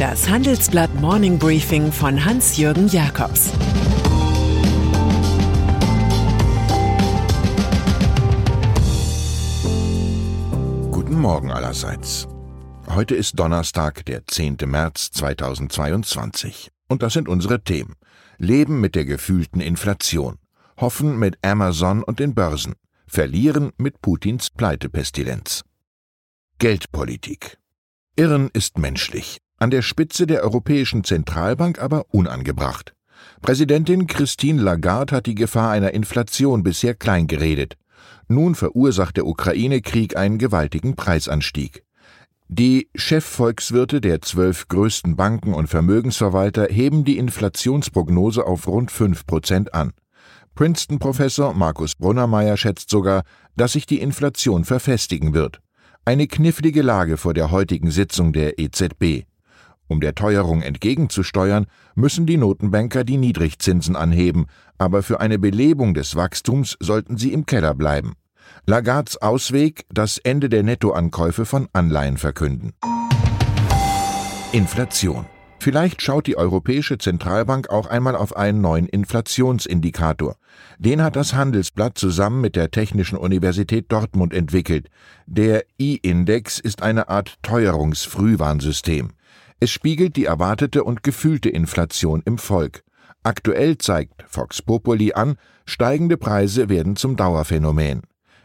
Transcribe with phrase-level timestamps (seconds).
[0.00, 3.50] Das Handelsblatt Morning Briefing von Hans-Jürgen Jakobs
[10.90, 12.26] Guten Morgen allerseits.
[12.88, 14.56] Heute ist Donnerstag, der 10.
[14.64, 16.70] März 2022.
[16.88, 17.96] Und das sind unsere Themen.
[18.38, 20.38] Leben mit der gefühlten Inflation.
[20.78, 22.72] Hoffen mit Amazon und den Börsen.
[23.06, 25.62] Verlieren mit Putins Pleitepestilenz.
[26.58, 27.58] Geldpolitik.
[28.16, 32.94] Irren ist menschlich, an der Spitze der Europäischen Zentralbank aber unangebracht.
[33.42, 37.76] Präsidentin Christine Lagarde hat die Gefahr einer Inflation bisher kleingeredet.
[38.26, 41.84] Nun verursacht der Ukraine-Krieg einen gewaltigen Preisanstieg.
[42.48, 49.74] Die Chefvolkswirte der zwölf größten Banken und Vermögensverwalter heben die Inflationsprognose auf rund fünf Prozent
[49.74, 49.92] an.
[50.54, 53.22] Princeton-Professor Markus Brunnermeier schätzt sogar,
[53.56, 55.60] dass sich die Inflation verfestigen wird.
[56.04, 59.26] Eine knifflige Lage vor der heutigen Sitzung der EZB.
[59.90, 64.46] Um der Teuerung entgegenzusteuern, müssen die Notenbanker die Niedrigzinsen anheben,
[64.78, 68.12] aber für eine Belebung des Wachstums sollten sie im Keller bleiben.
[68.66, 72.72] Lagards Ausweg das Ende der Nettoankäufe von Anleihen verkünden.
[74.52, 75.26] Inflation.
[75.58, 80.36] Vielleicht schaut die Europäische Zentralbank auch einmal auf einen neuen Inflationsindikator.
[80.78, 84.86] Den hat das Handelsblatt zusammen mit der Technischen Universität Dortmund entwickelt.
[85.26, 89.10] Der I-Index ist eine Art Teuerungsfrühwarnsystem.
[89.62, 92.82] Es spiegelt die erwartete und gefühlte Inflation im Volk.
[93.22, 98.00] Aktuell zeigt Fox Populi an, steigende Preise werden zum Dauerphänomen.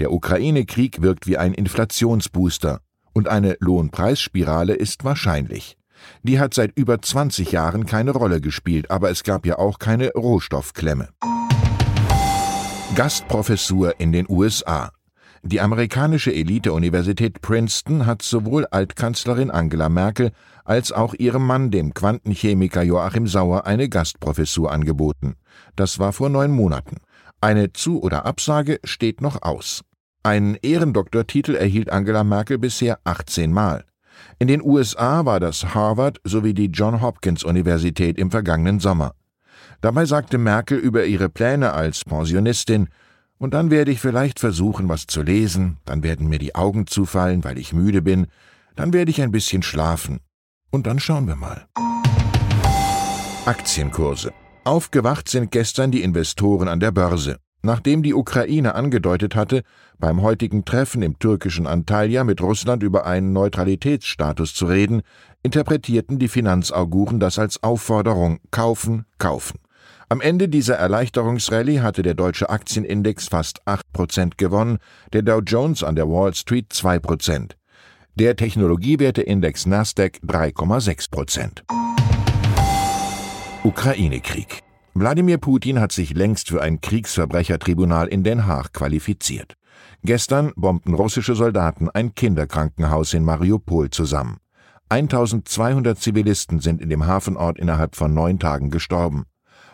[0.00, 2.80] Der Ukraine-Krieg wirkt wie ein Inflationsbooster
[3.12, 5.76] und eine Lohnpreisspirale ist wahrscheinlich.
[6.24, 10.10] Die hat seit über 20 Jahren keine Rolle gespielt, aber es gab ja auch keine
[10.10, 11.10] Rohstoffklemme.
[12.96, 14.90] Gastprofessur in den USA.
[15.46, 20.32] Die amerikanische Elite-Universität Princeton hat sowohl Altkanzlerin Angela Merkel
[20.64, 25.36] als auch ihrem Mann, dem Quantenchemiker Joachim Sauer, eine Gastprofessur angeboten.
[25.76, 26.96] Das war vor neun Monaten.
[27.40, 29.82] Eine Zu- oder Absage steht noch aus.
[30.24, 33.84] Einen Ehrendoktortitel erhielt Angela Merkel bisher 18 Mal.
[34.40, 39.12] In den USA war das Harvard sowie die John Hopkins Universität im vergangenen Sommer.
[39.80, 42.88] Dabei sagte Merkel über ihre Pläne als Pensionistin,
[43.38, 47.44] und dann werde ich vielleicht versuchen, was zu lesen, dann werden mir die Augen zufallen,
[47.44, 48.26] weil ich müde bin,
[48.74, 50.20] dann werde ich ein bisschen schlafen,
[50.70, 51.66] und dann schauen wir mal.
[53.46, 54.32] Aktienkurse.
[54.64, 57.38] Aufgewacht sind gestern die Investoren an der Börse.
[57.62, 59.62] Nachdem die Ukraine angedeutet hatte,
[59.98, 65.02] beim heutigen Treffen im türkischen Antalya mit Russland über einen Neutralitätsstatus zu reden,
[65.42, 69.58] interpretierten die Finanzauguren das als Aufforderung kaufen, kaufen.
[70.08, 74.78] Am Ende dieser Erleichterungsrallye hatte der deutsche Aktienindex fast 8% gewonnen,
[75.12, 77.56] der Dow Jones an der Wall Street 2%.
[78.14, 81.62] Der Technologiewerteindex Nasdaq 3,6%.
[83.64, 84.62] Ukraine-Krieg.
[84.94, 89.54] Wladimir Putin hat sich längst für ein Kriegsverbrechertribunal in Den Haag qualifiziert.
[90.04, 94.36] Gestern bombten russische Soldaten ein Kinderkrankenhaus in Mariupol zusammen.
[94.88, 99.24] 1200 Zivilisten sind in dem Hafenort innerhalb von neun Tagen gestorben.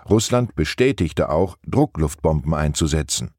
[0.09, 3.31] Russland bestätigte auch, Druckluftbomben einzusetzen.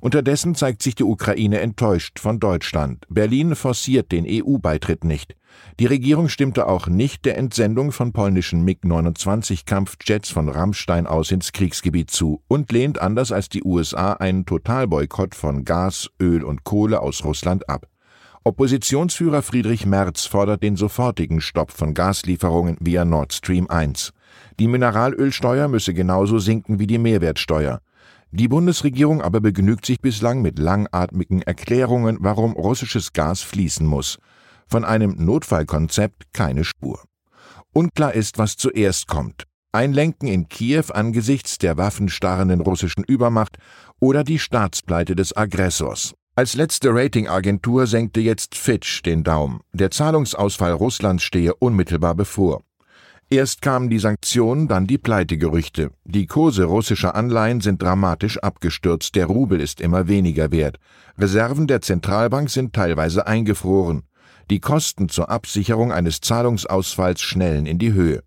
[0.00, 3.04] Unterdessen zeigt sich die Ukraine enttäuscht von Deutschland.
[3.08, 5.34] Berlin forciert den EU-Beitritt nicht.
[5.80, 12.10] Die Regierung stimmte auch nicht der Entsendung von polnischen MiG-29-Kampfjets von Rammstein aus ins Kriegsgebiet
[12.10, 17.24] zu und lehnt anders als die USA einen Totalboykott von Gas, Öl und Kohle aus
[17.24, 17.88] Russland ab.
[18.44, 24.12] Oppositionsführer Friedrich Merz fordert den sofortigen Stopp von Gaslieferungen via Nord Stream 1.
[24.58, 27.80] Die Mineralölsteuer müsse genauso sinken wie die Mehrwertsteuer.
[28.32, 34.18] Die Bundesregierung aber begnügt sich bislang mit langatmigen Erklärungen, warum russisches Gas fließen muss.
[34.66, 37.00] Von einem Notfallkonzept keine Spur.
[37.72, 39.44] Unklar ist, was zuerst kommt.
[39.72, 43.58] Einlenken in Kiew angesichts der waffenstarrenden russischen Übermacht
[44.00, 46.14] oder die Staatspleite des Aggressors.
[46.34, 49.60] Als letzte Ratingagentur senkte jetzt Fitch den Daumen.
[49.72, 52.62] Der Zahlungsausfall Russlands stehe unmittelbar bevor.
[53.28, 55.90] Erst kamen die Sanktionen, dann die Pleitegerüchte.
[56.04, 60.78] Die Kurse russischer Anleihen sind dramatisch abgestürzt, der Rubel ist immer weniger wert.
[61.18, 64.04] Reserven der Zentralbank sind teilweise eingefroren.
[64.48, 68.22] Die Kosten zur Absicherung eines Zahlungsausfalls schnellen in die Höhe.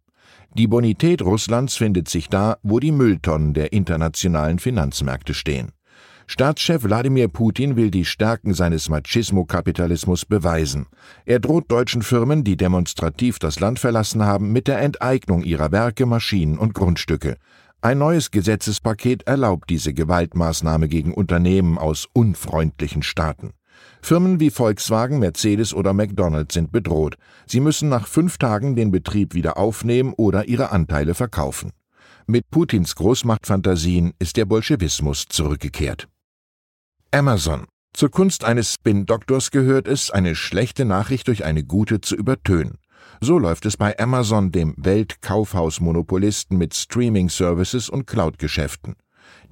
[0.56, 5.72] Die Bonität Russlands findet sich da, wo die Mülltonnen der internationalen Finanzmärkte stehen.
[6.32, 10.86] Staatschef Wladimir Putin will die Stärken seines Machismo-Kapitalismus beweisen.
[11.26, 16.06] Er droht deutschen Firmen, die demonstrativ das Land verlassen haben, mit der Enteignung ihrer Werke,
[16.06, 17.38] Maschinen und Grundstücke.
[17.82, 23.54] Ein neues Gesetzespaket erlaubt diese Gewaltmaßnahme gegen Unternehmen aus unfreundlichen Staaten.
[24.00, 27.16] Firmen wie Volkswagen, Mercedes oder McDonald's sind bedroht.
[27.48, 31.72] Sie müssen nach fünf Tagen den Betrieb wieder aufnehmen oder ihre Anteile verkaufen.
[32.28, 36.08] Mit Putins Großmachtfantasien ist der Bolschewismus zurückgekehrt.
[37.12, 37.66] Amazon.
[37.92, 42.78] Zur Kunst eines Spin-Doktors gehört es, eine schlechte Nachricht durch eine gute zu übertönen.
[43.20, 48.96] So läuft es bei Amazon, dem Weltkaufhausmonopolisten mit Streaming-Services und Cloud-Geschäften.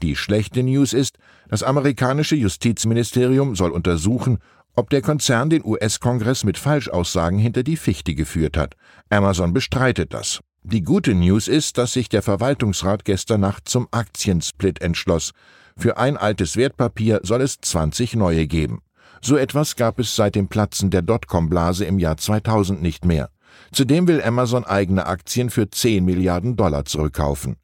[0.04, 1.18] Die schlechte News ist,
[1.50, 4.38] das amerikanische Justizministerium soll untersuchen,
[4.76, 8.76] ob der Konzern den US-Kongress mit Falschaussagen hinter die Fichte geführt hat.
[9.10, 10.42] Amazon bestreitet das.
[10.62, 15.32] Die gute News ist, dass sich der Verwaltungsrat gestern Nacht zum Aktiensplit entschloss.
[15.78, 18.82] Für ein altes Wertpapier soll es 20 neue geben.
[19.22, 23.30] So etwas gab es seit dem Platzen der Dotcom-Blase im Jahr 2000 nicht mehr.
[23.72, 27.58] Zudem will Amazon eigene Aktien für 10 Milliarden Dollar zurückkaufen.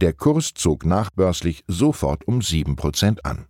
[0.00, 3.46] Der Kurs zog nachbörslich sofort um 7% an.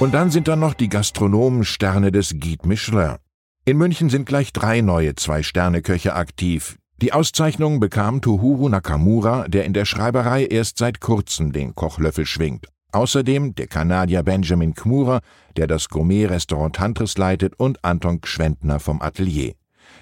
[0.00, 3.18] Und dann sind da noch die Gastronomensterne des Guide Michelin.
[3.64, 6.76] In München sind gleich drei neue Zwei-Sterne-Köche aktiv.
[7.02, 12.68] Die Auszeichnung bekam Tohuru Nakamura, der in der Schreiberei erst seit kurzem den Kochlöffel schwingt.
[12.92, 15.20] Außerdem der Kanadier Benjamin Kmura,
[15.56, 19.54] der das Gourmet-Restaurant Tantris leitet, und Anton Gschwendner vom Atelier.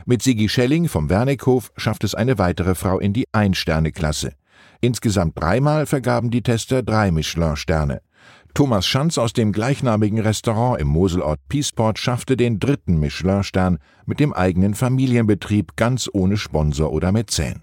[0.04, 4.34] Mit Sigi Schelling vom Wernickhof schafft es eine weitere Frau in die Ein-Sterne-Klasse.
[4.82, 8.02] Insgesamt dreimal vergaben die Tester drei Michelin-Sterne.
[8.54, 14.32] Thomas Schanz aus dem gleichnamigen Restaurant im Moselort Peaceport schaffte den dritten Michelin-Stern mit dem
[14.32, 17.62] eigenen Familienbetrieb ganz ohne Sponsor oder Mäzen.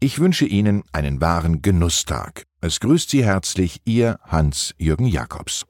[0.00, 2.44] Ich wünsche Ihnen einen wahren Genusstag.
[2.60, 5.64] Es grüßt Sie herzlich Ihr Hans-Jürgen Jakobs.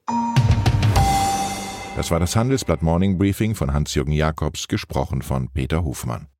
[1.97, 6.32] Das war das Handelsblatt Morning Briefing von Hans-Jürgen Jakobs, gesprochen von Peter Hofmann.